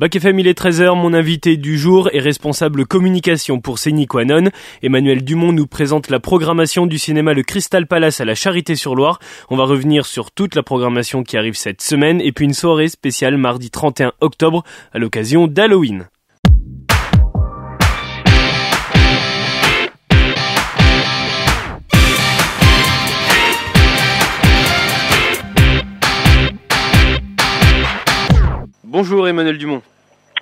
Bac 0.00 0.16
FM, 0.16 0.38
il 0.38 0.46
est 0.46 0.58
13h. 0.58 0.96
Mon 0.96 1.12
invité 1.12 1.58
du 1.58 1.76
jour 1.76 2.08
est 2.14 2.20
responsable 2.20 2.86
communication 2.86 3.60
pour 3.60 3.78
Quanon. 4.08 4.48
Emmanuel 4.82 5.22
Dumont 5.22 5.52
nous 5.52 5.66
présente 5.66 6.08
la 6.08 6.18
programmation 6.20 6.86
du 6.86 6.96
cinéma 6.96 7.34
Le 7.34 7.42
Crystal 7.42 7.86
Palace 7.86 8.22
à 8.22 8.24
la 8.24 8.34
Charité-sur-Loire. 8.34 9.18
On 9.50 9.58
va 9.58 9.64
revenir 9.64 10.06
sur 10.06 10.30
toute 10.30 10.54
la 10.54 10.62
programmation 10.62 11.22
qui 11.22 11.36
arrive 11.36 11.54
cette 11.54 11.82
semaine 11.82 12.22
et 12.22 12.32
puis 12.32 12.46
une 12.46 12.54
soirée 12.54 12.88
spéciale 12.88 13.36
mardi 13.36 13.68
31 13.68 14.12
octobre 14.22 14.64
à 14.94 14.98
l'occasion 14.98 15.46
d'Halloween. 15.46 16.08
Bonjour 28.90 29.28
Emmanuel 29.28 29.56
Dumont. 29.56 29.82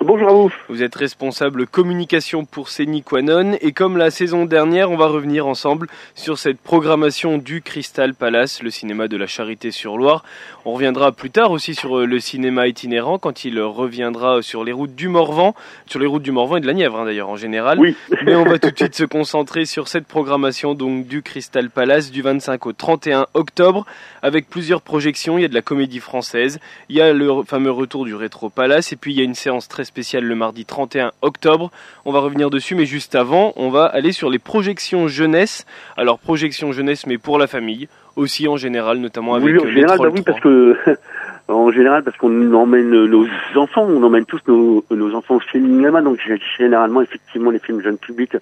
Bonjour 0.01 0.29
à 0.29 0.33
vous. 0.33 0.53
Vous 0.69 0.81
êtes 0.81 0.95
responsable 0.95 1.67
communication 1.67 2.45
pour 2.45 2.69
Quanon 3.05 3.57
et 3.59 3.73
comme 3.73 3.97
la 3.97 4.11
saison 4.11 4.45
dernière, 4.45 4.91
on 4.91 4.95
va 4.95 5.07
revenir 5.07 5.45
ensemble 5.45 5.87
sur 6.15 6.39
cette 6.39 6.57
programmation 6.57 7.37
du 7.37 7.61
Crystal 7.61 8.13
Palace, 8.13 8.63
le 8.63 8.69
cinéma 8.69 9.09
de 9.09 9.17
la 9.17 9.27
Charité-sur-Loire. 9.27 10.23
On 10.63 10.71
reviendra 10.71 11.11
plus 11.11 11.31
tard 11.31 11.51
aussi 11.51 11.75
sur 11.75 11.97
euh, 11.97 12.05
le 12.05 12.19
cinéma 12.21 12.67
itinérant 12.67 13.19
quand 13.19 13.43
il 13.43 13.59
reviendra 13.59 14.41
sur 14.41 14.63
les 14.63 14.71
routes 14.71 14.95
du 14.95 15.09
Morvan, 15.09 15.53
sur 15.85 15.99
les 15.99 16.05
routes 16.05 16.23
du 16.23 16.31
Morvan 16.31 16.57
et 16.57 16.61
de 16.61 16.67
la 16.67 16.73
Nièvre 16.73 16.97
hein, 16.97 17.05
d'ailleurs 17.05 17.29
en 17.29 17.35
général. 17.35 17.77
Oui. 17.77 17.93
Mais 18.23 18.35
on 18.35 18.45
va 18.45 18.57
tout 18.57 18.71
de 18.71 18.77
suite 18.77 18.95
se 18.95 19.03
concentrer 19.03 19.65
sur 19.65 19.89
cette 19.89 20.07
programmation 20.07 20.75
donc 20.75 21.07
du 21.07 21.21
Crystal 21.21 21.69
Palace 21.69 22.09
du 22.09 22.21
25 22.21 22.65
au 22.67 22.71
31 22.71 23.27
octobre 23.33 23.85
avec 24.21 24.49
plusieurs 24.49 24.81
projections. 24.81 25.37
Il 25.37 25.41
y 25.41 25.45
a 25.45 25.49
de 25.49 25.53
la 25.53 25.61
comédie 25.61 25.99
française, 25.99 26.61
il 26.87 26.95
y 26.95 27.01
a 27.01 27.11
le 27.11 27.43
fameux 27.43 27.71
retour 27.71 28.05
du 28.05 28.15
Rétro 28.15 28.49
Palace 28.49 28.93
et 28.93 28.95
puis 28.95 29.11
il 29.11 29.17
y 29.17 29.21
a 29.21 29.25
une 29.25 29.35
séance 29.35 29.67
très 29.67 29.88
spécial 29.89 30.23
le 30.23 30.35
mardi 30.35 30.65
31 30.65 31.11
octobre. 31.23 31.71
On 32.05 32.11
va 32.11 32.19
revenir 32.19 32.51
dessus, 32.51 32.75
mais 32.75 32.85
juste 32.85 33.15
avant, 33.15 33.53
on 33.55 33.69
va 33.69 33.85
aller 33.85 34.11
sur 34.11 34.29
les 34.29 34.39
projections 34.39 35.07
jeunesse. 35.07 35.65
Alors 35.97 36.19
projections 36.19 36.71
jeunesse, 36.71 37.07
mais 37.07 37.17
pour 37.17 37.39
la 37.39 37.47
famille 37.47 37.89
aussi 38.15 38.47
en 38.47 38.55
général, 38.55 38.97
notamment 38.99 39.33
avec 39.33 39.47
oui, 39.47 39.59
en 39.59 39.67
général, 39.67 39.97
bah 39.99 40.09
oui, 40.13 40.21
parce 40.21 40.39
que 40.39 40.77
en 41.49 41.71
général 41.71 42.03
parce 42.03 42.15
qu'on 42.17 42.53
emmène 42.53 42.89
nos 42.89 43.25
enfants, 43.55 43.85
on 43.89 44.03
emmène 44.03 44.25
tous 44.25 44.41
nos, 44.47 45.15
enfants 45.15 45.35
au 45.35 45.41
cinéma, 45.41 46.01
donc 46.01 46.19
généralement 46.57 47.01
effectivement 47.01 47.51
les 47.51 47.59
films 47.59 47.81
jeunes 47.81 47.97
publics, 47.97 48.35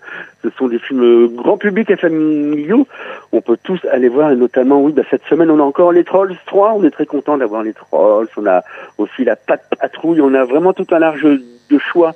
ce 0.43 0.49
sont 0.57 0.67
des 0.67 0.79
films 0.79 1.27
grand 1.35 1.57
public 1.57 1.89
et 1.89 1.95
familiaux. 1.95 2.87
On 3.31 3.41
peut 3.41 3.57
tous 3.61 3.79
aller 3.91 4.09
voir, 4.09 4.31
et 4.31 4.35
notamment 4.35 4.81
oui, 4.81 4.91
bah, 4.91 5.03
cette 5.09 5.23
semaine 5.25 5.49
on 5.49 5.59
a 5.59 5.63
encore 5.63 5.91
les 5.91 6.03
Trolls 6.03 6.35
3, 6.45 6.73
on 6.73 6.83
est 6.83 6.91
très 6.91 7.05
content 7.05 7.37
d'avoir 7.37 7.63
les 7.63 7.73
Trolls, 7.73 8.27
on 8.37 8.45
a 8.45 8.63
aussi 8.97 9.23
la 9.23 9.35
Patte 9.35 9.63
Patrouille, 9.79 10.21
on 10.21 10.33
a 10.33 10.43
vraiment 10.43 10.73
tout 10.73 10.87
un 10.91 10.99
large 10.99 11.23
de 11.23 11.77
choix 11.77 12.13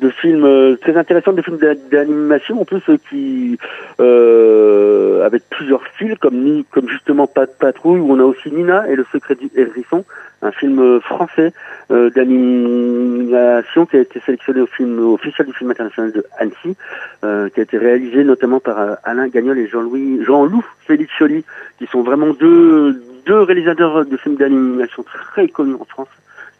de 0.00 0.08
films 0.08 0.44
euh, 0.44 0.76
très 0.76 0.96
intéressants, 0.96 1.32
des 1.32 1.42
films 1.42 1.58
d'animation. 1.90 2.60
En 2.60 2.64
plus 2.64 2.82
euh, 2.88 2.96
qui 3.08 3.58
euh, 4.00 5.24
avec 5.24 5.42
plusieurs 5.50 5.82
styles 5.94 6.18
comme 6.18 6.64
comme 6.70 6.88
justement 6.88 7.28
de 7.36 7.46
patrouille 7.58 8.00
où 8.00 8.12
on 8.12 8.18
a 8.18 8.24
aussi 8.24 8.50
Nina 8.50 8.88
et 8.88 8.96
le 8.96 9.04
secret 9.12 9.34
du 9.34 9.50
hérisson, 9.54 10.04
un 10.42 10.52
film 10.52 10.78
euh, 10.78 11.00
français 11.00 11.52
d'animation 11.90 13.84
qui 13.84 13.96
a 13.96 14.00
été 14.00 14.20
sélectionné 14.20 14.60
au 14.60 14.66
film 14.66 14.98
officiel 15.12 15.48
du 15.48 15.52
film 15.52 15.70
international 15.72 16.12
de 16.12 16.24
Annecy, 16.38 16.76
qui 17.20 17.60
a 17.60 17.62
été 17.62 17.78
réalisé 17.78 18.22
notamment 18.22 18.60
par 18.60 18.98
Alain 19.02 19.26
Gagnol 19.26 19.58
et 19.58 19.66
Jean-Louis 19.66 20.22
Jean-Loup 20.24 20.64
Félix 20.86 21.12
Choli, 21.18 21.44
qui 21.78 21.86
sont 21.86 22.02
vraiment 22.02 22.32
deux 22.32 23.02
deux 23.26 23.40
réalisateurs 23.42 24.04
de 24.04 24.16
films 24.16 24.36
d'animation 24.36 25.02
très 25.02 25.48
connus 25.48 25.76
en 25.80 25.84
France. 25.84 26.08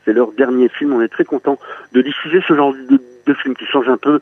C'est 0.04 0.12
leur 0.12 0.32
dernier 0.32 0.68
film. 0.68 0.92
On 0.92 1.02
est 1.02 1.08
très 1.08 1.24
content 1.24 1.58
de 1.92 2.02
diffuser 2.02 2.40
ce 2.46 2.54
genre 2.54 2.72
de, 2.72 3.00
de 3.26 3.34
film 3.34 3.54
qui 3.54 3.66
change 3.66 3.88
un 3.88 3.96
peu 3.96 4.20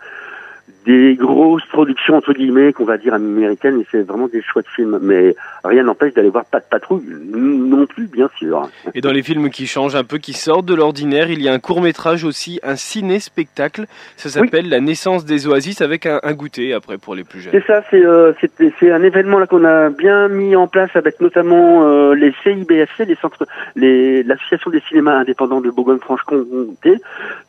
des 0.88 1.16
grosses 1.16 1.66
productions 1.66 2.14
entre 2.14 2.32
guillemets 2.32 2.72
qu'on 2.72 2.86
va 2.86 2.96
dire 2.96 3.12
américaines 3.12 3.78
et 3.78 3.86
c'est 3.90 4.08
vraiment 4.08 4.26
des 4.26 4.40
chouettes 4.40 4.68
films. 4.74 4.98
Mais 5.02 5.36
rien 5.62 5.82
n'empêche 5.82 6.14
d'aller 6.14 6.30
voir 6.30 6.46
Pas 6.46 6.60
de 6.60 6.64
patrouille 6.64 7.04
non 7.30 7.84
plus 7.86 8.06
bien 8.06 8.30
sûr. 8.38 8.66
Et 8.94 9.02
dans 9.02 9.12
les 9.12 9.22
films 9.22 9.50
qui 9.50 9.66
changent 9.66 9.96
un 9.96 10.04
peu 10.04 10.16
qui 10.16 10.32
sortent 10.32 10.64
de 10.64 10.74
l'ordinaire 10.74 11.30
il 11.30 11.42
y 11.42 11.48
a 11.48 11.52
un 11.52 11.58
court 11.58 11.82
métrage 11.82 12.24
aussi 12.24 12.58
un 12.62 12.76
ciné 12.76 13.20
spectacle 13.20 13.84
ça 14.16 14.30
s'appelle 14.30 14.70
La 14.70 14.80
naissance 14.80 15.26
des 15.26 15.46
oasis 15.46 15.82
avec 15.82 16.06
un, 16.06 16.20
goûter 16.32 16.72
après 16.72 16.96
pour 16.96 17.14
les 17.14 17.24
plus 17.24 17.40
jeunes. 17.40 17.52
C'est 17.52 17.66
ça 17.66 17.82
c'est 17.90 18.02
euh, 18.02 18.32
c'est 18.80 18.90
un 18.90 19.02
événement 19.02 19.38
là 19.38 19.46
qu'on 19.46 19.64
a 19.66 19.90
bien 19.90 20.28
mis 20.28 20.56
en 20.56 20.68
place 20.68 20.90
avec 20.94 21.20
notamment 21.20 21.86
euh, 21.86 22.14
les 22.14 22.32
CIBFC 22.42 23.04
les 23.06 23.16
centres 23.16 23.46
les 23.76 24.22
l'association 24.22 24.70
des 24.70 24.80
cinémas 24.88 25.18
indépendants 25.18 25.60
de 25.60 25.70
Bourgogne-Franche-Comté 25.70 26.96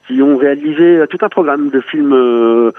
qui 0.10 0.22
ont 0.24 0.38
réalisé 0.38 0.98
euh, 0.98 1.08
tout 1.08 1.20
un 1.22 1.30
programme 1.30 1.70
de 1.70 1.82
films 1.82 2.14
euh, 2.14 2.72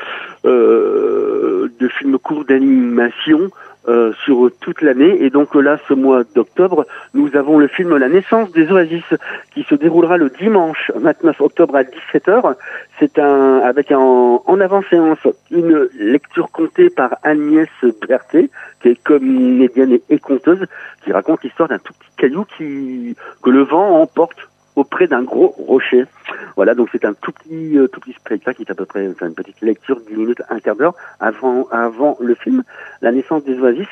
de 0.51 1.89
films 1.89 2.19
courts 2.19 2.45
d'animation 2.45 3.51
euh, 3.89 4.13
sur 4.25 4.51
toute 4.61 4.83
l'année. 4.83 5.25
Et 5.25 5.31
donc 5.31 5.55
là, 5.55 5.79
ce 5.89 5.95
mois 5.95 6.23
d'octobre, 6.35 6.85
nous 7.15 7.35
avons 7.35 7.59
le 7.59 7.67
film 7.67 7.97
La 7.97 8.11
naissance 8.11 8.53
des 8.53 8.71
oasis 8.71 9.03
qui 9.55 9.63
se 9.63 9.75
déroulera 9.75 10.19
le 10.19 10.29
dimanche 10.29 10.93
29 10.95 11.41
octobre 11.41 11.77
à 11.77 11.85
17h. 11.85 12.57
C'est 12.99 13.19
un 13.19 13.61
avec 13.61 13.91
un, 13.91 13.99
en 13.99 14.61
avant-séance 14.61 15.27
une 15.51 15.89
lecture 15.99 16.51
contée 16.51 16.91
par 16.91 17.17
Agnès 17.23 17.71
Berthet, 18.07 18.51
qui 18.83 18.89
est 18.89 19.03
comédienne 19.03 19.99
et 20.11 20.19
conteuse, 20.19 20.67
qui 21.03 21.13
raconte 21.13 21.43
l'histoire 21.43 21.71
d'un 21.71 21.79
tout 21.79 21.95
petit 21.95 22.11
caillou 22.19 22.45
qui 22.59 23.17
que 23.43 23.49
le 23.49 23.63
vent 23.63 24.03
emporte 24.03 24.50
auprès 24.77 25.07
d'un 25.07 25.23
gros 25.23 25.55
rocher. 25.59 26.05
Voilà, 26.57 26.75
donc 26.75 26.89
c'est 26.93 27.05
un 27.05 27.15
tout 27.15 27.33
petit, 27.33 27.79
euh, 27.79 27.89
tout 27.89 28.01
petit 28.01 28.13
spectacle 28.13 28.57
qui 28.57 28.63
est 28.63 28.71
à 28.71 28.75
peu 28.75 28.85
près 28.85 29.05
une 29.05 29.35
petite 29.35 29.61
lecture 29.61 30.01
d'une 30.07 30.19
minute, 30.19 30.43
un 30.49 30.61
quart 30.61 30.77
d'heure 30.77 30.95
avant, 31.19 31.67
avant 31.71 32.17
le 32.21 32.35
film, 32.35 32.63
La 33.03 33.13
naissance 33.13 33.45
des 33.45 33.59
oasis. 33.59 33.89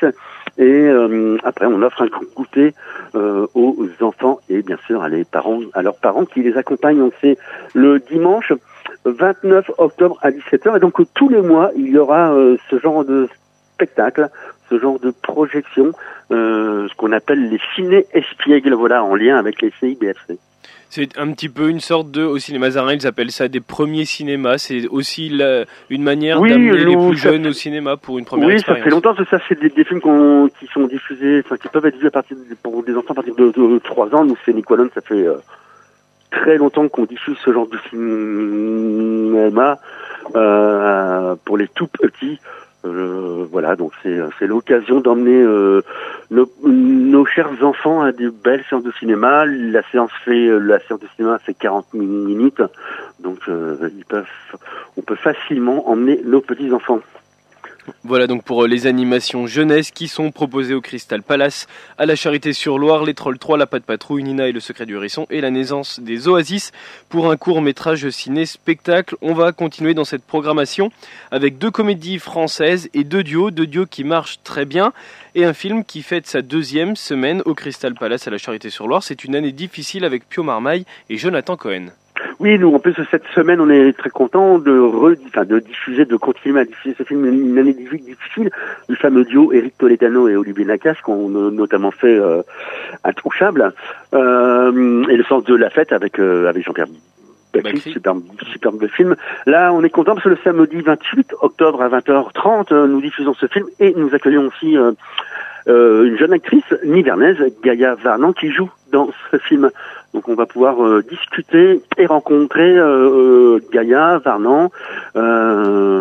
Et 0.57 0.63
euh, 0.63 1.37
après, 1.43 1.65
on 1.65 1.81
offre 1.81 2.01
un 2.01 2.07
goûter 2.35 2.73
euh, 3.15 3.47
aux 3.53 3.87
enfants 4.01 4.39
et 4.49 4.61
bien 4.61 4.77
sûr 4.85 5.01
à, 5.03 5.09
les 5.09 5.25
parents, 5.25 5.59
à 5.73 5.81
leurs 5.81 5.97
parents 5.97 6.25
qui 6.25 6.41
les 6.41 6.57
accompagnent. 6.57 6.99
Donc 6.99 7.13
c'est 7.21 7.37
le 7.73 7.99
dimanche 7.99 8.53
29 9.05 9.71
octobre 9.77 10.17
à 10.21 10.31
17h. 10.31 10.77
Et 10.77 10.79
donc 10.79 11.01
tous 11.13 11.29
les 11.29 11.41
mois, 11.41 11.71
il 11.75 11.89
y 11.89 11.97
aura 11.97 12.33
ce 12.69 12.79
genre 12.79 13.05
de 13.05 13.27
spectacle, 13.73 14.29
ce 14.69 14.79
genre 14.79 14.99
de 14.99 15.11
projection, 15.11 15.91
ce 16.29 16.95
qu'on 16.95 17.11
appelle 17.11 17.49
les 17.49 17.59
ciné-espiègles, 17.75 18.73
voilà, 18.73 19.03
en 19.03 19.15
lien 19.15 19.37
avec 19.37 19.61
les 19.61 19.71
CIBFC. 19.79 20.37
C'est 20.89 21.19
un 21.19 21.31
petit 21.33 21.49
peu 21.49 21.69
une 21.69 21.79
sorte 21.79 22.09
de, 22.09 22.23
aussi 22.23 22.51
les 22.51 22.57
Mazarins, 22.57 22.95
ils 22.95 23.05
appellent 23.05 23.31
ça 23.31 23.47
des 23.47 23.59
premiers 23.59 24.05
cinémas. 24.05 24.57
C'est 24.57 24.87
aussi 24.87 25.29
la, 25.29 25.65
une 25.91 26.01
manière 26.01 26.41
d'amener 26.41 26.83
les 26.83 26.97
plus 26.97 27.17
jeunes 27.17 27.45
au 27.45 27.53
cinéma 27.53 27.95
pour 27.95 28.17
une 28.17 28.25
première 28.25 28.49
expérience. 28.49 28.77
Oui, 28.77 28.81
ça 28.81 28.83
fait 28.83 28.89
longtemps 28.89 29.13
que 29.13 29.29
ça, 29.29 29.37
c'est 29.47 29.59
des, 29.59 29.69
des, 29.69 29.83
films 29.83 30.01
qui 30.59 30.65
sont 30.73 30.87
diffusés, 30.87 31.43
enfin, 31.45 31.57
qui 31.57 31.67
peuvent 31.67 31.85
être 31.85 31.97
vus 31.97 32.07
à 32.07 32.11
partir 32.11 32.37
de, 32.37 32.55
pour 32.55 32.83
des 32.83 32.95
enfants 32.95 33.11
à 33.11 33.15
partir 33.15 33.35
de, 33.35 33.51
de, 33.51 33.79
3 33.79 34.15
ans. 34.15 34.25
Nous, 34.25 34.35
c'est 34.43 34.53
Nicolon, 34.53 34.89
ça 34.95 35.01
fait 35.01 35.27
euh, 35.27 35.35
très 36.31 36.57
longtemps 36.57 36.87
qu'on 36.89 37.05
diffuse 37.05 37.37
ce 37.45 37.53
genre 37.53 37.67
de 37.67 37.77
cinéma 37.89 39.77
euh, 40.35 41.35
pour 41.45 41.57
les 41.57 41.67
tout 41.67 41.87
petits. 41.87 42.39
Euh, 42.85 43.45
voilà, 43.51 43.75
donc 43.75 43.91
c'est 44.03 44.47
l'occasion 44.47 45.01
d'emmener 45.01 45.41
euh, 45.41 45.81
nos, 46.31 46.49
nos, 46.63 47.25
chers 47.25 47.51
enfants 47.61 48.01
à 48.01 48.13
des 48.13 48.29
belles 48.29 48.63
séances 48.69 48.83
de 48.83 48.91
cinéma. 48.93 49.45
La 49.45 49.81
séance 49.91 50.11
fait 50.23 50.47
la 50.59 50.79
séance 50.79 51.01
de 51.01 51.07
cinéma 51.15 51.39
fait 51.39 51.53
40 51.53 51.93
minutes, 51.93 52.61
donc 53.19 53.39
euh, 53.49 53.89
ils 53.97 54.05
peuvent, 54.05 54.25
on 54.95 55.01
peut 55.01 55.15
facilement 55.15 55.89
emmener 55.89 56.21
nos 56.23 56.39
petits 56.39 56.71
enfants. 56.71 57.01
Voilà 58.03 58.27
donc 58.27 58.43
pour 58.43 58.63
euh, 58.63 58.67
les 58.67 58.87
animations 58.87 59.47
jeunesse 59.47 59.91
qui 59.91 60.07
sont 60.07 60.31
proposées 60.31 60.73
au 60.73 60.81
Crystal 60.81 61.21
Palace, 61.21 61.67
à 61.97 62.05
la 62.05 62.15
Charité-sur-Loire, 62.15 63.03
les 63.03 63.13
Trolls 63.13 63.37
3, 63.37 63.57
la 63.57 63.67
Patte 63.67 63.83
Patrouille, 63.83 64.23
Nina 64.23 64.47
et 64.47 64.51
le 64.51 64.59
Secret 64.59 64.85
du 64.85 64.95
Hérisson 64.95 65.25
et 65.29 65.41
la 65.41 65.51
naissance 65.51 65.99
des 65.99 66.27
Oasis 66.27 66.71
pour 67.09 67.31
un 67.31 67.37
court 67.37 67.61
métrage 67.61 68.09
ciné-spectacle. 68.09 69.15
On 69.21 69.33
va 69.33 69.51
continuer 69.51 69.93
dans 69.93 70.05
cette 70.05 70.23
programmation 70.23 70.91
avec 71.31 71.57
deux 71.57 71.71
comédies 71.71 72.19
françaises 72.19 72.89
et 72.93 73.03
deux 73.03 73.23
duos, 73.23 73.51
deux 73.51 73.67
duos 73.67 73.85
qui 73.85 74.03
marchent 74.03 74.39
très 74.43 74.65
bien 74.65 74.93
et 75.35 75.45
un 75.45 75.53
film 75.53 75.83
qui 75.83 76.01
fête 76.01 76.27
sa 76.27 76.41
deuxième 76.41 76.95
semaine 76.95 77.41
au 77.45 77.53
Crystal 77.53 77.93
Palace 77.93 78.27
à 78.27 78.31
la 78.31 78.37
Charité-sur-Loire. 78.37 79.03
C'est 79.03 79.23
une 79.23 79.35
année 79.35 79.51
difficile 79.51 80.05
avec 80.05 80.27
Pio 80.27 80.43
Marmaille 80.43 80.85
et 81.09 81.17
Jonathan 81.17 81.57
Cohen. 81.57 81.87
Oui, 82.39 82.57
nous, 82.57 82.73
en 82.73 82.79
plus, 82.79 82.95
cette 83.11 83.25
semaine, 83.35 83.59
on 83.59 83.69
est 83.69 83.91
très 83.97 84.09
content 84.09 84.59
de, 84.59 84.79
enfin, 85.27 85.43
de 85.43 85.59
diffuser, 85.59 86.05
de 86.05 86.15
continuer 86.15 86.61
à 86.61 86.65
diffuser 86.65 86.95
ce 86.97 87.03
film, 87.03 87.25
une 87.25 87.57
année 87.57 87.73
difficile, 87.73 88.49
le 88.87 88.95
fameux 88.95 89.25
duo 89.25 89.51
Eric 89.51 89.77
Toledano 89.77 90.29
et 90.29 90.37
Olivier 90.37 90.63
Nakache, 90.63 91.03
qui 91.03 91.09
ont 91.09 91.27
notamment 91.29 91.91
fait 91.91 92.17
euh, 92.17 92.41
Intouchable, 93.03 93.73
euh, 94.13 95.03
et 95.09 95.17
le 95.17 95.23
sens 95.25 95.43
de 95.43 95.55
la 95.55 95.69
fête 95.69 95.91
avec, 95.91 96.17
euh, 96.17 96.47
avec 96.47 96.65
Jean-Pierre 96.65 96.87
superbe, 97.77 98.21
superbe 98.51 98.87
film. 98.87 99.15
Là, 99.45 99.73
on 99.73 99.83
est 99.83 99.89
content 99.89 100.13
parce 100.13 100.23
que 100.23 100.29
le 100.29 100.37
samedi 100.43 100.81
28 100.81 101.33
octobre 101.41 101.81
à 101.81 101.89
20h30, 101.89 102.71
euh, 102.71 102.87
nous 102.87 103.01
diffusons 103.01 103.33
ce 103.33 103.47
film 103.47 103.65
et 103.79 103.93
nous 103.95 104.13
accueillons 104.13 104.47
aussi 104.47 104.77
euh, 104.77 104.91
euh, 105.69 106.05
une 106.05 106.17
jeune 106.17 106.33
actrice 106.33 106.73
nivernaise, 106.83 107.37
Gaïa 107.63 107.95
Varnan, 107.95 108.33
qui 108.33 108.51
joue 108.51 108.69
dans 108.91 109.09
ce 109.31 109.37
film. 109.37 109.69
Donc 110.13 110.27
on 110.27 110.33
va 110.33 110.45
pouvoir 110.45 110.83
euh, 110.83 111.03
discuter 111.07 111.81
et 111.97 112.05
rencontrer 112.07 112.77
euh, 112.77 113.57
euh, 113.57 113.59
Gaïa 113.71 114.17
Varnan, 114.17 114.71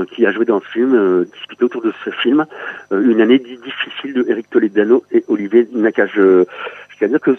qui 0.06 0.26
a 0.26 0.32
joué 0.32 0.44
dans 0.47 0.61
ce 0.61 0.69
film, 0.69 1.25
discuter 1.32 1.65
autour 1.65 1.82
de 1.82 1.93
ce 2.05 2.11
film. 2.11 2.47
une 2.91 3.20
année 3.20 3.38
difficile 3.38 4.15
de 4.15 4.25
Eric 4.29 4.49
Toledano 4.50 5.05
et 5.12 5.25
Olivier 5.29 5.69
Nakache. 5.75 6.12
Je, 6.14 6.44
je 7.00 7.06
dire 7.06 7.21
que 7.21 7.37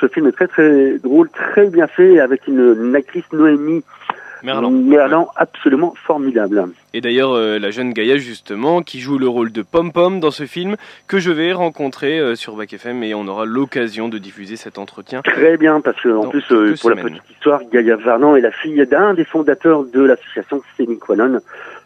ce 0.00 0.08
film 0.08 0.26
est 0.26 0.32
très 0.32 0.48
très 0.48 0.98
drôle, 0.98 1.28
très 1.30 1.68
bien 1.68 1.86
fait, 1.86 2.20
avec 2.20 2.46
une 2.46 2.94
actrice 2.94 3.30
Noémie 3.32 3.84
Merlan. 4.42 5.28
absolument 5.36 5.94
formidable. 6.04 6.68
Et 6.94 7.00
d'ailleurs, 7.00 7.32
euh, 7.32 7.58
la 7.58 7.70
jeune 7.70 7.92
Gaïa, 7.92 8.16
justement, 8.16 8.82
qui 8.82 9.00
joue 9.00 9.18
le 9.18 9.28
rôle 9.28 9.52
de 9.52 9.62
Pom 9.62 9.92
Pom 9.92 10.20
dans 10.20 10.30
ce 10.30 10.46
film, 10.46 10.76
que 11.06 11.18
je 11.18 11.30
vais 11.30 11.52
rencontrer 11.52 12.18
euh, 12.18 12.34
sur 12.34 12.56
Bac 12.56 12.72
FM 12.72 13.02
et 13.02 13.14
on 13.14 13.26
aura 13.28 13.44
l'occasion 13.44 14.08
de 14.08 14.18
diffuser 14.18 14.56
cet 14.56 14.78
entretien. 14.78 15.22
Très 15.22 15.56
bien, 15.56 15.80
parce 15.80 16.00
que 16.00 16.08
en 16.08 16.28
plus, 16.28 16.44
euh, 16.50 16.74
pour 16.80 16.90
la 16.90 16.96
petite 16.96 17.30
histoire, 17.30 17.60
Gaïa 17.72 17.96
Varnan 17.96 18.36
est 18.36 18.40
la 18.40 18.52
fille 18.52 18.86
d'un 18.86 19.14
des 19.14 19.24
fondateurs 19.24 19.84
de 19.84 20.02
l'association 20.02 20.62
Séniquanon. 20.76 21.40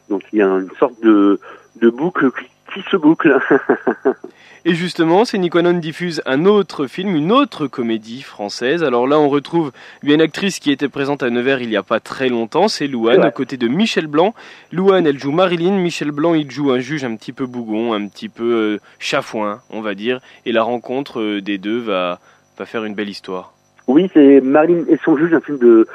Donc 0.09 0.23
il 0.33 0.39
y 0.39 0.43
a 0.43 0.47
une 0.47 0.71
sorte 0.79 1.01
de, 1.03 1.41
de 1.81 1.91
boucle 1.91 2.31
qui 2.73 2.83
se 2.91 2.97
boucle. 2.97 3.39
Et 4.69 4.75
justement, 4.75 5.25
Séniquanon 5.25 5.75
diffuse 5.75 6.23
un 6.27 6.45
autre 6.45 6.89
film, 6.89 7.15
une 7.15 7.31
autre 7.31 7.69
comédie 7.69 8.23
française. 8.23 8.83
Alors 8.83 9.07
là, 9.07 9.17
on 9.17 9.29
retrouve 9.29 9.71
une 10.03 10.21
actrice 10.21 10.59
qui 10.59 10.73
était 10.73 10.89
présente 10.89 11.23
à 11.23 11.31
Nevers 11.31 11.63
il 11.63 11.69
n'y 11.69 11.77
a 11.77 11.85
pas 11.85 12.01
très 12.01 12.29
longtemps, 12.29 12.67
c'est 12.67 12.89
Louane, 12.89 13.25
aux 13.25 13.31
côtés 13.31 13.59
de 13.59 13.69
Michel 13.69 14.09
Blanc. 14.09 14.35
Louane, 14.73 15.07
elle 15.07 15.21
joue 15.21 15.31
Marilyn, 15.31 15.79
Michel 15.79 16.11
Blanc, 16.11 16.35
il 16.35 16.51
joue 16.51 16.73
un 16.73 16.81
juge 16.81 17.05
un 17.05 17.15
petit 17.15 17.33
peu 17.33 17.47
bougon, 17.47 17.93
un 17.93 18.09
petit 18.09 18.29
peu 18.29 18.43
euh, 18.43 18.81
chafouin, 18.99 19.61
on 19.71 19.83
va 19.83 19.95
dire. 19.95 20.19
Et 20.47 20.51
la 20.51 20.65
rencontre 20.65 21.21
euh, 21.21 21.41
des 21.41 21.59
deux 21.59 21.79
va, 21.79 22.19
va 22.59 22.67
faire 22.67 22.85
une 22.85 22.97
belle 22.97 23.09
histoire. 23.09 23.53
Oui, 23.87 24.11
c'est 24.15 24.41
Marilyn 24.41 24.83
et 24.89 24.99
son 25.05 25.17
juge, 25.17 25.33
un 25.33 25.41
film 25.41 25.59
de, 25.59 25.87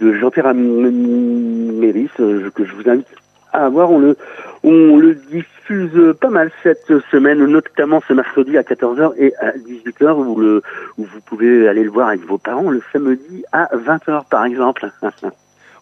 de 0.00 0.14
Jean-Pierre 0.14 0.52
Méris, 0.52 2.10
euh, 2.18 2.50
que 2.50 2.64
je 2.64 2.72
vous 2.72 2.90
invite 2.90 3.06
à 3.52 3.68
voir. 3.68 3.90
On 3.90 3.98
le, 3.98 4.16
on 4.62 4.96
le 4.96 5.14
diffuse 5.14 6.14
pas 6.20 6.30
mal 6.30 6.50
cette 6.62 6.92
semaine, 7.10 7.44
notamment 7.46 8.02
ce 8.06 8.12
mercredi 8.12 8.56
à 8.56 8.62
14h 8.62 9.12
et 9.18 9.34
à 9.40 9.52
18h, 9.52 10.12
où, 10.14 10.40
le, 10.40 10.62
où 10.98 11.04
vous 11.04 11.20
pouvez 11.24 11.68
aller 11.68 11.84
le 11.84 11.90
voir 11.90 12.08
avec 12.08 12.24
vos 12.26 12.38
parents 12.38 12.70
le 12.70 12.82
samedi 12.92 13.44
à 13.52 13.68
20h 13.76 14.28
par 14.28 14.44
exemple. 14.44 14.90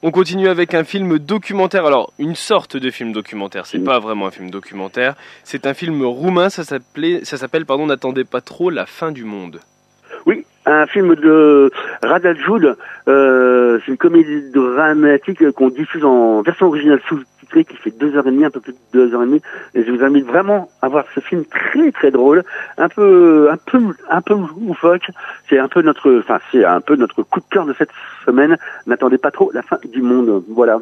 On 0.06 0.10
continue 0.10 0.48
avec 0.48 0.74
un 0.74 0.84
film 0.84 1.18
documentaire. 1.18 1.86
Alors, 1.86 2.12
une 2.18 2.34
sorte 2.34 2.76
de 2.76 2.90
film 2.90 3.12
documentaire. 3.12 3.64
C'est 3.64 3.78
pas 3.82 4.00
vraiment 4.00 4.26
un 4.26 4.30
film 4.30 4.50
documentaire. 4.50 5.14
C'est 5.44 5.64
un 5.66 5.72
film 5.72 6.04
roumain. 6.04 6.50
Ça 6.50 6.62
s'appelait, 6.62 7.24
ça 7.24 7.38
s'appelle, 7.38 7.64
pardon, 7.64 7.86
n'attendez 7.86 8.24
pas 8.24 8.42
trop, 8.42 8.68
La 8.68 8.84
fin 8.84 9.12
du 9.12 9.24
monde. 9.24 9.60
Oui, 10.26 10.44
un 10.66 10.86
film 10.86 11.14
de 11.14 11.70
Rada 12.02 12.34
Euh, 13.08 13.63
c'est 13.80 13.88
une 13.88 13.96
comédie 13.96 14.50
dramatique 14.52 15.50
qu'on 15.52 15.68
diffuse 15.68 16.04
en 16.04 16.42
version 16.42 16.66
originale 16.66 17.00
sous 17.08 17.20
qui 17.62 17.76
fait 17.76 17.96
deux 17.96 18.16
heures 18.16 18.26
et 18.26 18.30
demie, 18.30 18.44
un 18.44 18.50
peu 18.50 18.60
plus 18.60 18.72
de 18.72 18.78
deux 18.92 19.14
heures 19.14 19.22
et 19.22 19.26
demie. 19.26 19.42
Et 19.74 19.84
je 19.84 19.90
vous 19.92 20.02
invite 20.02 20.26
vraiment 20.26 20.68
à 20.82 20.88
voir 20.88 21.04
ce 21.14 21.20
film 21.20 21.44
très 21.44 21.92
très 21.92 22.10
drôle, 22.10 22.42
un 22.78 22.88
peu 22.88 23.48
un 23.50 23.56
peu 23.56 23.78
un 24.10 24.22
peu 24.22 24.34
loufoque. 24.34 25.08
C'est 25.48 25.58
un 25.58 25.68
peu 25.68 25.82
notre, 25.82 26.18
enfin 26.18 26.40
c'est 26.50 26.64
un 26.64 26.80
peu 26.80 26.96
notre 26.96 27.22
coup 27.22 27.40
de 27.40 27.46
cœur 27.50 27.66
de 27.66 27.74
cette 27.74 27.90
semaine. 28.26 28.56
N'attendez 28.86 29.18
pas 29.18 29.30
trop 29.30 29.52
la 29.52 29.62
fin 29.62 29.78
du 29.84 30.02
monde. 30.02 30.42
Voilà. 30.48 30.80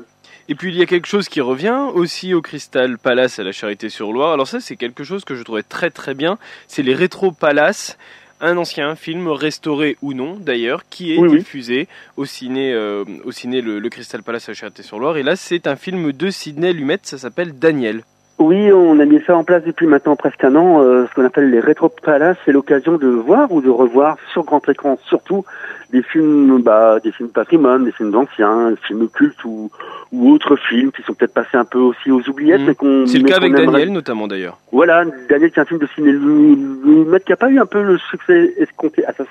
Et 0.49 0.55
puis 0.55 0.71
il 0.71 0.79
y 0.79 0.83
a 0.83 0.87
quelque 0.87 1.07
chose 1.07 1.29
qui 1.29 1.41
revient 1.41 1.87
aussi 1.95 2.35
au 2.35 2.43
Crystal 2.43 2.99
Palace 2.99 3.39
à 3.39 3.45
la 3.45 3.53
Charité-sur-Loire. 3.53 4.33
Alors 4.33 4.49
ça 4.49 4.61
c'est 4.61 4.77
quelque 4.77 5.05
chose 5.05 5.25
que 5.25 5.35
je 5.35 5.43
trouvais 5.43 5.63
très 5.63 5.91
très 5.91 6.15
bien. 6.15 6.39
C'est 6.69 6.83
les 6.83 6.95
rétro 6.95 7.33
palaces 7.33 7.99
un 8.43 8.57
ancien 8.57 8.95
film 8.97 9.29
restauré 9.29 9.97
ou 10.03 10.13
non 10.13 10.37
d'ailleurs 10.39 10.83
qui 10.91 11.15
est 11.15 11.29
diffusé 11.29 11.89
au 12.17 12.25
ciné 12.25 12.75
euh, 12.75 13.05
au 13.25 13.33
ciné 13.33 13.63
le, 13.63 13.89
Crystal 13.89 14.23
Palace 14.23 14.49
à 14.49 14.55
Charité-sur-Loire 14.55 15.17
et 15.17 15.23
là 15.23 15.37
c'est 15.37 15.67
un 15.67 15.77
film 15.77 16.13
de 16.13 16.29
Sidney 16.29 16.73
Lumet 16.73 16.99
ça 17.03 17.19
s'appelle 17.19 17.59
Daniel. 17.59 18.03
Oui, 18.39 18.73
on 18.73 18.99
a 18.99 19.05
mis 19.05 19.21
ça 19.25 19.37
en 19.37 19.45
place 19.45 19.63
depuis 19.63 19.87
maintenant 19.87 20.17
presque 20.17 20.43
un 20.43 20.57
an, 20.57 20.83
euh, 20.83 21.07
ce 21.07 21.15
qu'on 21.15 21.25
appelle 21.25 21.51
les 21.51 21.61
rétro 21.61 21.89
palaces, 21.89 22.39
c'est 22.45 22.51
l'occasion 22.51 22.97
de 22.97 23.07
voir 23.07 23.53
ou 23.53 23.61
de 23.61 23.71
revoir 23.71 24.17
sur 24.33 24.43
grand 24.43 24.67
écran 24.69 24.99
surtout 25.07 25.45
des 25.93 26.03
films, 26.03 26.63
bah, 26.63 26.99
des 27.01 27.13
films 27.13 27.29
patrimoine, 27.29 27.85
des 27.85 27.93
films 27.93 28.11
d'anciens, 28.11 28.71
des 28.71 28.77
films 28.77 29.09
cultes 29.11 29.45
ou, 29.45 29.71
ou 30.11 30.31
autres 30.33 30.57
films 30.57 30.91
qui 30.91 31.03
sont 31.03 31.13
peut-être 31.13 31.35
passés 31.35 31.59
un 31.59 31.67
peu 31.67 31.79
aussi 31.79 32.11
aux 32.11 32.27
oubliettes. 32.29 32.63
Mmh. 32.63 32.75
qu'on 32.75 33.07
C'est 33.07 33.19
le 33.19 33.29
cas 33.29 33.37
avec 33.37 33.55
Daniel 33.55 33.93
notamment 33.93 34.27
d'ailleurs. 34.27 34.59
Voilà, 34.73 35.05
Daniel 35.29 35.51
c'est 35.55 35.61
un 35.61 35.67
film 35.67 35.81
de 35.81 35.87
ciné 35.95 36.13
qui 36.13 37.31
n'a 37.31 37.37
pas 37.37 37.51
eu 37.51 37.59
un 37.59 37.67
peu 37.67 37.83
le 37.83 37.99
succès 37.99 38.55
escompté 38.57 39.05
à 39.05 39.13
sa, 39.13 39.25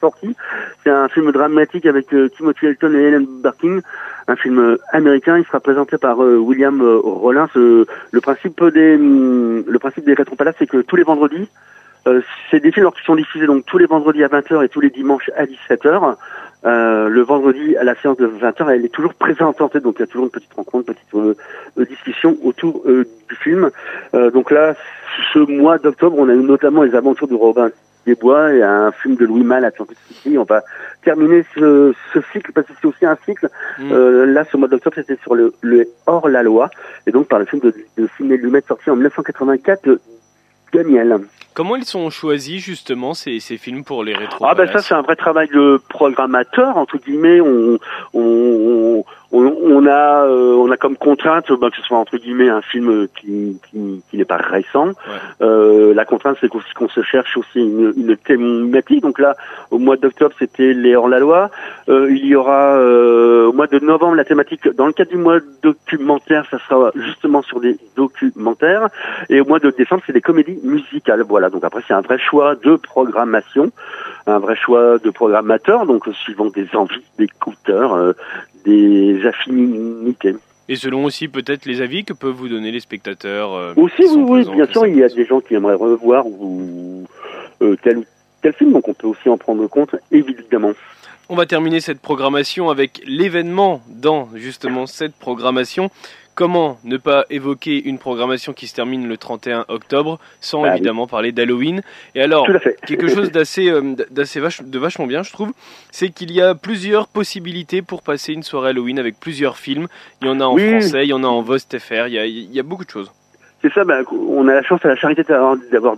sortie. 0.00 0.36
C'est 0.84 0.90
un 0.90 1.08
film 1.08 1.32
dramatique 1.32 1.86
avec 1.86 2.12
euh, 2.12 2.28
Timothy 2.36 2.66
Elton 2.66 2.92
et 2.92 3.02
Helen 3.02 3.26
Barkin, 3.42 3.80
un 4.28 4.36
film 4.36 4.76
américain. 4.92 5.38
Il 5.38 5.44
sera 5.46 5.60
présenté 5.60 5.96
par 5.96 6.22
euh, 6.22 6.36
William 6.36 6.80
euh, 6.82 6.98
Rollins. 6.98 7.48
le 7.54 8.20
principe 8.20 8.62
des 8.62 8.96
hum, 8.96 9.64
le 9.66 9.78
principe 9.78 10.04
des 10.04 10.14
rétropalaces, 10.14 10.56
c'est 10.58 10.66
que 10.66 10.82
tous 10.82 10.96
les 10.96 11.02
vendredis, 11.02 11.48
euh, 12.06 12.22
c'est 12.50 12.60
des 12.60 12.72
films 12.72 12.90
qui 12.92 13.04
sont 13.04 13.16
diffusés 13.16 13.46
donc 13.46 13.64
tous 13.66 13.78
les 13.78 13.86
vendredis 13.86 14.24
à 14.24 14.28
20h 14.28 14.64
et 14.64 14.68
tous 14.68 14.80
les 14.80 14.90
dimanches 14.90 15.30
à 15.36 15.44
17h. 15.44 16.16
Euh, 16.64 17.08
le 17.08 17.22
vendredi 17.22 17.76
à 17.76 17.84
la 17.84 17.94
séance 17.94 18.16
de 18.16 18.26
20h, 18.26 18.68
elle 18.70 18.84
est 18.84 18.92
toujours 18.92 19.14
présentée, 19.14 19.80
donc 19.80 19.96
il 19.98 20.00
y 20.00 20.02
a 20.02 20.06
toujours 20.06 20.24
une 20.24 20.30
petite 20.30 20.52
rencontre, 20.54 20.88
une 20.88 20.94
petite 20.94 21.14
euh, 21.78 21.84
discussion 21.84 22.36
autour 22.42 22.84
du 22.86 23.36
film. 23.36 23.70
donc 24.12 24.50
là, 24.50 24.74
ce 25.32 25.38
mois 25.38 25.78
d'octobre, 25.78 26.16
on 26.18 26.28
a 26.28 26.34
eu 26.34 26.42
notamment 26.42 26.82
les 26.82 26.94
aventures 26.94 27.28
de 27.28 27.34
Robin 27.34 27.70
des 28.06 28.14
Bois 28.14 28.54
et 28.54 28.62
un 28.62 28.90
film 28.90 29.16
de 29.16 29.26
Louis 29.26 29.44
Malle, 29.44 29.64
Atlantic 29.64 29.98
City. 30.08 30.38
On 30.38 30.44
va 30.44 30.62
terminer 31.04 31.44
ce, 31.54 31.92
cycle 32.32 32.52
parce 32.52 32.66
que 32.66 32.72
c'est 32.80 32.88
aussi 32.88 33.06
un 33.06 33.18
cycle. 33.24 33.48
Mm. 33.78 34.24
là, 34.32 34.44
ce 34.50 34.56
mois 34.56 34.68
d'octobre, 34.68 34.96
c'était 34.96 35.18
sur 35.22 35.34
le, 35.34 35.52
Hors 36.06 36.28
la 36.28 36.42
loi 36.42 36.70
et 37.06 37.12
donc 37.12 37.28
par 37.28 37.38
le 37.38 37.44
film 37.44 37.60
de, 37.62 37.72
de 37.96 38.08
Sidney 38.16 38.36
Lumet 38.36 38.62
sorti 38.66 38.90
en 38.90 38.96
1984, 38.96 40.00
Daniel. 40.72 41.18
Comment 41.54 41.74
ils 41.74 41.84
sont 41.84 42.08
choisis 42.10 42.62
justement 42.62 43.14
ces, 43.14 43.40
ces 43.40 43.56
films 43.56 43.82
pour 43.82 44.04
les 44.04 44.14
rétro 44.14 44.46
Ah 44.46 44.54
ben 44.54 44.70
ça 44.70 44.78
c'est 44.78 44.94
un 44.94 45.02
vrai 45.02 45.16
travail 45.16 45.48
de 45.48 45.80
programmateur 45.88 46.76
entre 46.76 46.98
guillemets. 46.98 47.40
On, 47.40 47.78
on, 48.14 49.04
on, 49.30 49.86
a 49.86 50.24
euh, 50.24 50.54
on 50.54 50.70
a 50.70 50.76
comme 50.76 50.96
contrainte 50.96 51.52
bah, 51.52 51.68
que 51.70 51.76
ce 51.76 51.82
soit 51.82 51.98
entre 51.98 52.16
guillemets 52.16 52.48
un 52.48 52.62
film 52.62 53.08
qui 53.08 53.58
qui, 53.68 54.02
qui 54.10 54.16
n'est 54.16 54.24
pas 54.24 54.38
récent. 54.38 54.92
Euh, 55.42 55.92
la 55.92 56.04
contrainte 56.06 56.38
c'est 56.40 56.48
qu'on 56.48 56.88
se 56.88 57.02
cherche 57.02 57.36
aussi 57.36 57.60
une, 57.60 57.92
une, 57.96 58.16
thématique. 58.16 59.02
Donc 59.02 59.18
là 59.18 59.36
au 59.70 59.78
mois 59.78 59.96
d'octobre 59.96 60.34
c'était 60.38 60.72
les 60.72 60.96
hors 60.96 61.08
la 61.08 61.18
loi. 61.18 61.50
Euh, 61.88 62.10
il 62.10 62.24
y 62.24 62.34
aura 62.34 62.76
euh, 62.76 63.46
au 63.46 63.52
mois 63.52 63.66
de 63.66 63.78
novembre 63.80 64.14
la 64.14 64.24
thématique 64.24 64.66
dans 64.68 64.86
le 64.86 64.92
cadre 64.92 65.10
du 65.10 65.18
mois 65.18 65.40
documentaire 65.62 66.46
ça 66.50 66.58
sera 66.66 66.90
justement 66.94 67.42
sur 67.42 67.60
des 67.60 67.76
documentaires 67.96 68.88
et 69.28 69.40
au 69.40 69.44
mois 69.44 69.58
de 69.58 69.70
décembre 69.70 70.02
c'est 70.06 70.12
des 70.12 70.22
comédies 70.22 70.58
musicales. 70.62 71.22
Voilà 71.28 71.50
donc 71.50 71.64
après 71.64 71.82
c'est 71.86 71.94
un 71.94 72.00
vrai 72.00 72.18
choix 72.18 72.54
de 72.54 72.76
programmation, 72.76 73.70
un 74.26 74.38
vrai 74.38 74.56
choix 74.56 74.98
de 74.98 75.10
programmateur 75.10 75.86
donc 75.86 76.08
suivant 76.12 76.46
des 76.50 76.68
envies 76.74 77.04
d'écouteurs 77.18 78.14
des 78.64 79.26
affinités. 79.26 80.34
Et 80.68 80.76
selon 80.76 81.04
aussi 81.04 81.28
peut-être 81.28 81.64
les 81.64 81.80
avis 81.80 82.04
que 82.04 82.12
peuvent 82.12 82.34
vous 82.34 82.48
donner 82.48 82.70
les 82.70 82.80
spectateurs. 82.80 83.54
Euh, 83.54 83.72
aussi, 83.76 84.04
oui, 84.04 84.44
oui, 84.46 84.54
bien 84.54 84.66
sûr, 84.66 84.86
il 84.86 84.96
y 84.96 85.02
a 85.02 85.08
des 85.08 85.24
gens 85.24 85.40
qui 85.40 85.54
aimeraient 85.54 85.74
revoir 85.74 86.26
ou, 86.26 87.04
euh, 87.62 87.74
tel 87.82 87.98
ou 87.98 88.04
tel 88.42 88.52
film, 88.52 88.72
donc 88.72 88.86
on 88.86 88.92
peut 88.92 89.06
aussi 89.06 89.30
en 89.30 89.38
prendre 89.38 89.66
compte, 89.66 89.96
évidemment. 90.12 90.72
On 91.30 91.36
va 91.36 91.46
terminer 91.46 91.80
cette 91.80 92.00
programmation 92.00 92.70
avec 92.70 93.02
l'événement 93.06 93.80
dans 93.88 94.28
justement 94.34 94.86
cette 94.86 95.14
programmation. 95.14 95.90
Comment 96.38 96.78
ne 96.84 96.98
pas 96.98 97.24
évoquer 97.30 97.82
une 97.88 97.98
programmation 97.98 98.52
qui 98.52 98.68
se 98.68 98.74
termine 98.76 99.08
le 99.08 99.16
31 99.16 99.64
octobre 99.66 100.20
sans 100.40 100.62
bah 100.62 100.76
évidemment 100.76 101.08
parler 101.08 101.32
d'Halloween? 101.32 101.82
Et 102.14 102.22
alors, 102.22 102.46
quelque 102.86 103.08
chose 103.08 103.32
d'assez 103.32 103.68
euh, 103.68 103.96
d'assez 104.12 104.40
de 104.40 104.78
vachement 104.78 105.08
bien, 105.08 105.24
je 105.24 105.32
trouve, 105.32 105.50
c'est 105.90 106.10
qu'il 106.10 106.30
y 106.30 106.40
a 106.40 106.54
plusieurs 106.54 107.08
possibilités 107.08 107.82
pour 107.82 108.02
passer 108.02 108.34
une 108.34 108.44
soirée 108.44 108.68
Halloween 108.68 109.00
avec 109.00 109.18
plusieurs 109.18 109.56
films. 109.56 109.88
Il 110.22 110.28
y 110.28 110.30
en 110.30 110.38
a 110.38 110.44
en 110.44 110.56
français, 110.56 111.06
il 111.06 111.08
y 111.08 111.12
en 111.12 111.24
a 111.24 111.26
en 111.26 111.42
VostFR, 111.42 112.06
il 112.06 112.12
y 112.12 112.18
a, 112.20 112.26
il 112.26 112.54
y 112.54 112.60
a 112.60 112.62
beaucoup 112.62 112.84
de 112.84 112.90
choses. 112.90 113.10
C'est 113.60 113.72
ça, 113.72 113.82
bah, 113.82 114.02
on 114.12 114.46
a 114.46 114.54
la 114.54 114.62
chance 114.62 114.84
à 114.84 114.88
la 114.90 114.96
charité 114.96 115.24
d'avoir 115.24 115.96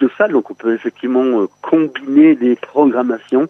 deux 0.00 0.10
salles, 0.18 0.32
donc 0.32 0.50
on 0.50 0.54
peut 0.54 0.74
effectivement 0.74 1.24
euh, 1.24 1.46
combiner 1.62 2.34
des 2.34 2.56
programmations. 2.56 3.48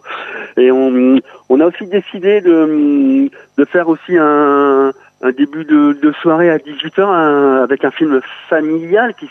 Et 0.55 0.71
on, 0.71 1.19
on 1.49 1.59
a 1.59 1.65
aussi 1.65 1.85
décidé 1.85 2.39
de, 2.39 3.29
de 3.57 3.65
faire 3.65 3.89
aussi 3.89 4.15
un 4.17 4.93
un 5.21 5.31
début 5.31 5.65
de, 5.65 5.97
de 6.01 6.11
soirée 6.21 6.49
à 6.49 6.57
18h 6.57 7.63
avec 7.63 7.83
un 7.83 7.91
film 7.91 8.21
familial 8.49 9.13
qui, 9.15 9.27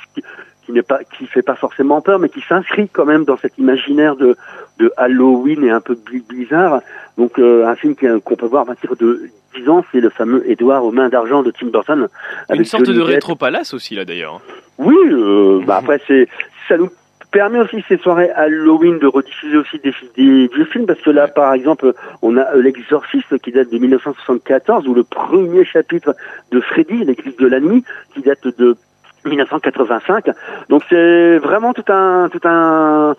qui 0.69 0.73
n'est 0.73 0.83
pas 0.83 1.01
qui 1.05 1.27
fait 1.27 1.43
pas 1.43 1.55
forcément 1.55 2.03
peur 2.03 2.19
mais 2.19 2.29
qui 2.29 2.43
s'inscrit 2.43 2.91
quand 2.91 3.07
même 3.07 3.25
dans 3.25 3.39
cet 3.39 3.57
imaginaire 3.57 4.17
de, 4.17 4.37
de 4.79 4.93
Halloween 4.99 5.65
et 5.65 5.71
un 5.71 5.81
peu 5.81 5.97
bizarre 6.29 6.83
donc 7.17 7.39
euh, 7.39 7.67
un 7.67 7.75
film 7.75 7.95
qu'on 7.97 8.37
peut 8.37 8.47
voir 8.47 8.63
à 8.63 8.67
partir 8.67 8.95
de 8.97 9.31
10 9.57 9.69
ans 9.71 9.83
c'est 9.91 10.01
le 10.01 10.11
fameux 10.11 10.49
Édouard 10.51 10.85
aux 10.85 10.93
mains 10.93 11.09
d'argent 11.09 11.43
de 11.43 11.51
Tim 11.51 11.69
Burton. 11.69 12.09
Une 12.53 12.65
sorte 12.65 12.91
de 12.91 13.01
rétro 13.01 13.35
palace 13.35 13.73
aussi 13.73 13.95
là 13.95 14.05
d'ailleurs 14.05 14.43
oui 14.77 14.97
euh, 15.07 15.63
bah 15.67 15.79
après 15.79 16.03
c'est 16.07 16.29
ça 16.69 16.77
nous 16.77 16.91
permet 17.31 17.61
aussi 17.61 17.85
ces 17.89 17.99
soirées 17.99 18.31
Halloween 18.31 18.99
de 18.99 19.07
rediffuser 19.07 19.57
aussi 19.57 19.79
des, 19.79 19.95
des 20.17 20.49
vieux 20.49 20.65
films 20.65 20.87
parce 20.87 21.01
que 21.01 21.11
là, 21.11 21.29
par 21.29 21.53
exemple, 21.53 21.93
on 22.23 22.37
a 22.37 22.55
L'Exorciste 22.57 23.39
qui 23.39 23.53
date 23.53 23.71
de 23.71 23.79
1974 23.79 24.89
ou 24.89 24.95
le 24.95 25.05
premier 25.05 25.65
chapitre 25.65 26.15
de 26.51 26.61
Freddy, 26.61 27.05
l'église 27.05 27.37
de 27.37 27.47
la 27.47 27.61
nuit, 27.61 27.85
qui 28.15 28.23
date 28.23 28.47
de 28.59 28.77
1985. 29.25 30.27
Donc 30.69 30.83
c'est 30.89 31.39
vraiment 31.39 31.73
tout 31.73 31.85
un 31.89 32.29
tout 32.31 32.41
un 32.45 33.15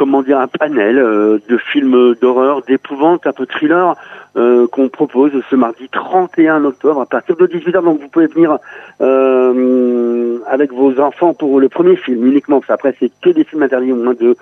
comment 0.00 0.22
dire 0.22 0.40
un 0.40 0.48
panel 0.48 0.98
euh, 0.98 1.38
de 1.46 1.58
films 1.58 2.14
d'horreur, 2.22 2.62
d'épouvante, 2.62 3.26
un 3.26 3.34
peu 3.34 3.44
thriller 3.44 3.96
euh, 4.34 4.66
qu'on 4.66 4.88
propose 4.88 5.32
ce 5.50 5.56
mardi 5.56 5.90
31 5.90 6.64
octobre 6.64 7.02
à 7.02 7.04
partir 7.04 7.36
de 7.36 7.46
18h. 7.46 7.84
Donc 7.84 8.00
vous 8.00 8.08
pouvez 8.08 8.26
venir 8.26 8.56
euh, 9.02 10.38
avec 10.46 10.72
vos 10.72 10.98
enfants 11.00 11.34
pour 11.34 11.60
le 11.60 11.68
premier 11.68 11.96
film 11.96 12.24
uniquement. 12.26 12.62
Après 12.70 12.96
c'est 12.98 13.12
que 13.20 13.28
des 13.28 13.44
films 13.44 13.62
interdits 13.62 13.92
au 13.92 13.96
moins 13.96 14.14
de 14.14 14.36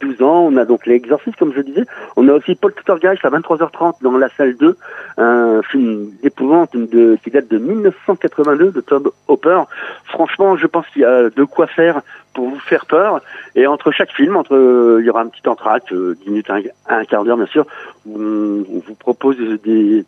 12 0.00 0.22
ans. 0.22 0.48
On 0.50 0.56
a 0.56 0.64
donc 0.64 0.86
l'exorciste, 0.86 1.36
comme 1.36 1.52
je 1.54 1.60
disais. 1.60 1.84
On 2.16 2.28
a 2.28 2.32
aussi 2.32 2.54
Paul 2.54 2.74
Tuttergeist 2.74 3.24
à 3.24 3.30
23h30 3.30 4.02
dans 4.02 4.16
la 4.16 4.28
salle 4.30 4.56
2, 4.56 4.76
un 5.18 5.62
film 5.62 6.10
d'épouvante 6.22 6.76
de, 6.76 7.16
qui 7.22 7.30
date 7.30 7.48
de 7.48 7.58
1982 7.58 8.72
de 8.72 8.80
Tom 8.80 9.10
Hopper. 9.28 9.62
Franchement, 10.04 10.56
je 10.56 10.66
pense 10.66 10.86
qu'il 10.88 11.02
y 11.02 11.04
a 11.04 11.30
de 11.30 11.44
quoi 11.44 11.66
faire 11.66 12.02
pour 12.34 12.48
vous 12.48 12.58
faire 12.58 12.86
peur. 12.86 13.20
Et 13.54 13.66
entre 13.66 13.90
chaque 13.90 14.12
film, 14.12 14.36
entre 14.36 14.98
il 15.00 15.06
y 15.06 15.10
aura 15.10 15.22
un 15.22 15.28
petit 15.28 15.46
entracte, 15.48 15.92
10 15.92 15.94
euh, 15.94 16.16
minutes, 16.26 16.50
un, 16.50 16.60
un 16.88 17.04
quart 17.04 17.24
d'heure 17.24 17.36
bien 17.36 17.46
sûr, 17.46 17.66
où 18.06 18.18
on, 18.18 18.82
vous 18.86 18.94
propose 18.94 19.36
des 19.36 20.04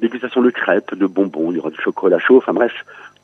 dégustations 0.00 0.42
de 0.42 0.50
crêpes, 0.50 0.94
de 0.94 1.06
bonbons, 1.06 1.50
il 1.50 1.56
y 1.56 1.60
aura 1.60 1.70
du 1.70 1.80
chocolat 1.80 2.18
chaud, 2.18 2.38
enfin 2.38 2.52
bref, 2.52 2.72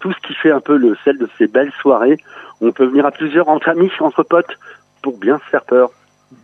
tout 0.00 0.12
ce 0.12 0.18
qui 0.26 0.34
fait 0.34 0.50
un 0.50 0.60
peu 0.60 0.76
le 0.76 0.96
sel 1.04 1.18
de 1.18 1.28
ces 1.38 1.46
belles 1.46 1.72
soirées. 1.80 2.18
On 2.60 2.72
peut 2.72 2.86
venir 2.86 3.06
à 3.06 3.10
plusieurs 3.10 3.48
entre 3.48 3.68
amis, 3.68 3.90
entre 4.00 4.22
potes, 4.22 4.56
pour 5.02 5.18
bien 5.18 5.38
se 5.38 5.44
faire 5.44 5.64
peur 5.64 5.90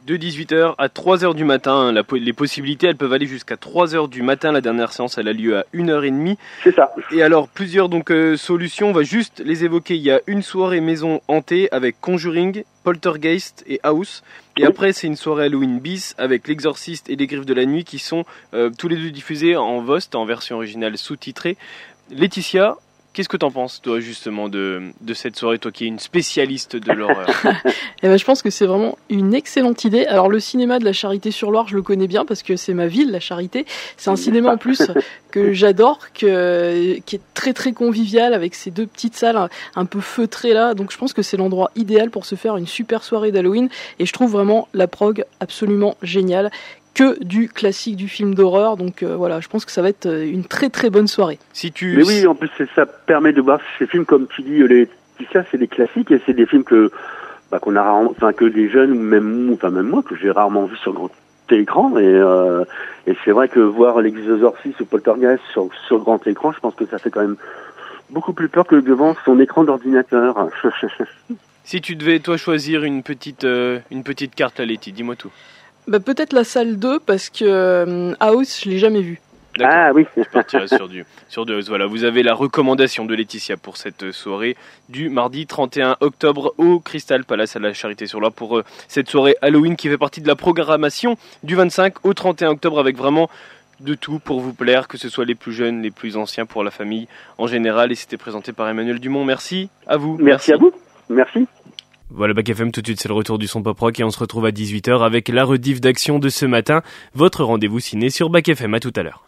de 0.06 0.16
18h 0.16 0.74
à 0.78 0.88
3h 0.88 1.34
du 1.34 1.44
matin. 1.44 1.92
les 2.12 2.32
possibilités, 2.32 2.86
elles 2.86 2.96
peuvent 2.96 3.12
aller 3.12 3.26
jusqu'à 3.26 3.56
3h 3.56 4.08
du 4.08 4.22
matin. 4.22 4.52
La 4.52 4.60
dernière 4.60 4.92
séance, 4.92 5.18
elle 5.18 5.28
a 5.28 5.32
lieu 5.32 5.58
à 5.58 5.64
1h30. 5.74 6.36
C'est 6.64 6.74
ça. 6.74 6.92
Et 7.12 7.22
alors, 7.22 7.48
plusieurs 7.48 7.88
donc 7.88 8.10
euh, 8.10 8.36
solutions, 8.36 8.88
on 8.90 8.92
va 8.92 9.02
juste 9.02 9.42
les 9.44 9.64
évoquer. 9.64 9.96
Il 9.96 10.02
y 10.02 10.10
a 10.10 10.20
une 10.26 10.42
soirée 10.42 10.80
maison 10.80 11.20
hantée 11.28 11.68
avec 11.72 12.00
Conjuring, 12.00 12.64
Poltergeist 12.84 13.64
et 13.66 13.80
House. 13.82 14.22
Et 14.56 14.64
après, 14.64 14.92
c'est 14.92 15.06
une 15.06 15.16
soirée 15.16 15.44
Halloween 15.44 15.78
bis 15.78 16.14
avec 16.18 16.48
L'Exorciste 16.48 17.10
et 17.10 17.16
Les 17.16 17.26
Griffes 17.26 17.46
de 17.46 17.54
la 17.54 17.64
Nuit 17.64 17.84
qui 17.84 17.98
sont 17.98 18.24
euh, 18.54 18.70
tous 18.76 18.88
les 18.88 18.96
deux 18.96 19.10
diffusés 19.10 19.56
en 19.56 19.80
VOST, 19.80 20.14
en 20.14 20.24
version 20.24 20.56
originale 20.56 20.98
sous-titrée. 20.98 21.56
Laetitia, 22.10 22.76
Qu'est-ce 23.18 23.28
que 23.28 23.36
t'en 23.36 23.50
penses, 23.50 23.82
toi, 23.82 23.98
justement, 23.98 24.48
de, 24.48 24.80
de 25.00 25.12
cette 25.12 25.34
soirée, 25.34 25.58
toi 25.58 25.72
qui 25.72 25.82
es 25.82 25.86
une 25.88 25.98
spécialiste 25.98 26.76
de 26.76 26.92
l'horreur 26.92 27.26
eh 28.04 28.06
ben, 28.06 28.16
Je 28.16 28.24
pense 28.24 28.42
que 28.42 28.50
c'est 28.50 28.64
vraiment 28.64 28.96
une 29.10 29.34
excellente 29.34 29.82
idée. 29.82 30.06
Alors, 30.06 30.28
le 30.28 30.38
cinéma 30.38 30.78
de 30.78 30.84
la 30.84 30.92
Charité 30.92 31.32
sur 31.32 31.50
Loire, 31.50 31.66
je 31.66 31.74
le 31.74 31.82
connais 31.82 32.06
bien 32.06 32.24
parce 32.24 32.44
que 32.44 32.54
c'est 32.54 32.74
ma 32.74 32.86
ville, 32.86 33.10
la 33.10 33.18
Charité. 33.18 33.66
C'est 33.96 34.10
un 34.10 34.14
cinéma 34.14 34.52
en 34.52 34.56
plus 34.56 34.92
que 35.32 35.52
j'adore, 35.52 36.12
qui 36.14 36.26
est 36.26 37.20
très 37.34 37.52
très 37.54 37.72
convivial 37.72 38.34
avec 38.34 38.54
ces 38.54 38.70
deux 38.70 38.86
petites 38.86 39.16
salles 39.16 39.48
un 39.74 39.84
peu 39.84 40.00
feutrées 40.00 40.52
là. 40.52 40.74
Donc, 40.74 40.92
je 40.92 40.96
pense 40.96 41.12
que 41.12 41.22
c'est 41.22 41.36
l'endroit 41.36 41.72
idéal 41.74 42.10
pour 42.10 42.24
se 42.24 42.36
faire 42.36 42.56
une 42.56 42.68
super 42.68 43.02
soirée 43.02 43.32
d'Halloween. 43.32 43.68
Et 43.98 44.06
je 44.06 44.12
trouve 44.12 44.30
vraiment 44.30 44.68
la 44.74 44.86
prog 44.86 45.24
absolument 45.40 45.96
géniale 46.02 46.52
que 46.98 47.22
du 47.22 47.48
classique 47.48 47.94
du 47.94 48.08
film 48.08 48.34
d'horreur. 48.34 48.76
Donc 48.76 49.04
euh, 49.04 49.14
voilà, 49.14 49.38
je 49.38 49.46
pense 49.46 49.64
que 49.64 49.70
ça 49.70 49.82
va 49.82 49.88
être 49.88 50.06
euh, 50.06 50.24
une 50.24 50.44
très 50.44 50.68
très 50.68 50.90
bonne 50.90 51.06
soirée. 51.06 51.38
Si 51.52 51.70
tu... 51.70 51.96
Mais 51.96 52.04
oui, 52.04 52.26
en 52.26 52.34
plus 52.34 52.50
ça 52.74 52.86
permet 52.86 53.32
de 53.32 53.40
voir 53.40 53.60
ces 53.78 53.86
films 53.86 54.04
comme 54.04 54.26
tu 54.26 54.42
dis, 54.42 54.66
les 54.66 54.88
ça 55.32 55.44
c'est 55.50 55.58
des 55.58 55.68
classiques 55.68 56.10
et 56.10 56.20
c'est 56.26 56.32
des 56.32 56.46
films 56.46 56.64
que 56.64 56.90
bah, 57.52 57.60
qu'on 57.60 57.76
a 57.76 57.82
rarement, 57.82 58.10
enfin 58.10 58.32
que 58.32 58.44
les 58.44 58.68
jeunes 58.68 58.92
ou 58.92 59.00
même 59.00 59.50
enfin 59.52 59.70
même 59.70 59.86
moi 59.86 60.02
que 60.02 60.16
j'ai 60.16 60.30
rarement 60.30 60.64
vu 60.64 60.76
sur 60.76 60.92
grand 60.92 61.10
écran 61.50 61.96
et 61.98 62.04
euh, 62.04 62.64
et 63.06 63.16
c'est 63.24 63.30
vrai 63.30 63.48
que 63.48 63.60
voir 63.60 64.00
l'exorciste 64.00 64.80
ou 64.80 64.84
Poltergeist 64.84 65.42
sur 65.52 65.68
sur 65.86 66.00
grand 66.00 66.26
écran, 66.26 66.50
je 66.50 66.58
pense 66.58 66.74
que 66.74 66.86
ça 66.86 66.98
fait 66.98 67.10
quand 67.10 67.20
même 67.20 67.36
beaucoup 68.10 68.32
plus 68.32 68.48
peur 68.48 68.66
que 68.66 68.74
devant 68.76 69.14
son 69.24 69.38
écran 69.38 69.62
d'ordinateur. 69.62 70.48
si 71.64 71.80
tu 71.80 71.94
devais 71.94 72.18
toi 72.18 72.36
choisir 72.36 72.82
une 72.82 73.04
petite 73.04 73.44
une 73.44 74.02
petite 74.02 74.34
carte 74.34 74.58
à 74.58 74.64
Letty, 74.64 74.90
dis-moi 74.90 75.14
tout. 75.14 75.30
Bah, 75.88 76.00
peut-être 76.00 76.34
la 76.34 76.44
salle 76.44 76.78
2 76.78 77.00
parce 77.00 77.30
que 77.30 77.44
euh, 77.44 78.14
House, 78.20 78.60
je 78.62 78.68
l'ai 78.68 78.78
jamais 78.78 79.00
vu. 79.00 79.20
Ah 79.58 79.90
oui. 79.94 80.04
Je 80.16 80.22
partirai 80.22 80.68
sur 80.68 80.86
du, 80.86 81.06
sur 81.30 81.46
du 81.46 81.58
Voilà, 81.62 81.86
vous 81.86 82.04
avez 82.04 82.22
la 82.22 82.34
recommandation 82.34 83.06
de 83.06 83.14
Laetitia 83.14 83.56
pour 83.56 83.78
cette 83.78 84.12
soirée 84.12 84.54
du 84.90 85.08
mardi 85.08 85.46
31 85.46 85.96
octobre 86.00 86.54
au 86.58 86.78
Crystal 86.78 87.24
Palace 87.24 87.56
à 87.56 87.58
la 87.58 87.72
Charité-sur-Loire 87.72 88.32
pour 88.32 88.58
euh, 88.58 88.64
cette 88.86 89.08
soirée 89.08 89.34
Halloween 89.40 89.76
qui 89.76 89.88
fait 89.88 89.96
partie 89.96 90.20
de 90.20 90.28
la 90.28 90.36
programmation 90.36 91.16
du 91.42 91.54
25 91.56 92.04
au 92.04 92.12
31 92.12 92.50
octobre 92.50 92.78
avec 92.78 92.98
vraiment 92.98 93.30
de 93.80 93.94
tout 93.94 94.18
pour 94.18 94.40
vous 94.40 94.52
plaire, 94.52 94.88
que 94.88 94.98
ce 94.98 95.08
soit 95.08 95.24
les 95.24 95.34
plus 95.34 95.52
jeunes, 95.52 95.80
les 95.80 95.90
plus 95.90 96.16
anciens, 96.18 96.44
pour 96.44 96.64
la 96.64 96.70
famille 96.70 97.08
en 97.38 97.46
général. 97.46 97.92
Et 97.92 97.94
c'était 97.94 98.16
présenté 98.18 98.52
par 98.52 98.68
Emmanuel 98.68 98.98
Dumont. 98.98 99.24
Merci 99.24 99.70
à 99.86 99.96
vous. 99.96 100.18
Merci, 100.20 100.50
Merci. 100.50 100.52
à 100.52 100.56
vous. 100.58 100.72
Merci. 101.08 101.46
Voilà, 102.10 102.32
Bac 102.32 102.48
FM, 102.48 102.72
tout 102.72 102.80
de 102.80 102.86
suite, 102.86 103.00
c'est 103.00 103.08
le 103.08 103.14
retour 103.14 103.38
du 103.38 103.46
son 103.46 103.62
pop 103.62 103.78
rock 103.78 104.00
et 104.00 104.04
on 104.04 104.10
se 104.10 104.18
retrouve 104.18 104.46
à 104.46 104.50
18h 104.50 105.04
avec 105.04 105.28
la 105.28 105.44
rediff 105.44 105.80
d'action 105.80 106.18
de 106.18 106.30
ce 106.30 106.46
matin. 106.46 106.82
Votre 107.14 107.44
rendez-vous 107.44 107.80
ciné 107.80 108.08
sur 108.08 108.30
Bac 108.30 108.48
FM. 108.48 108.74
À 108.74 108.80
tout 108.80 108.92
à 108.96 109.02
l'heure. 109.02 109.27